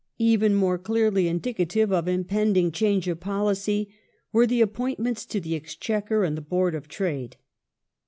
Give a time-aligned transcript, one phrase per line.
[0.17, 3.93] Even more clearly indicative of impending change of policy
[4.31, 7.35] were the appointments to the Exchequer and the Board of Trade.